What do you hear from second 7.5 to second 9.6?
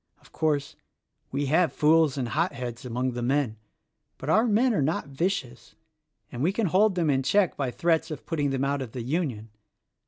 by threats of putting them out of the Union.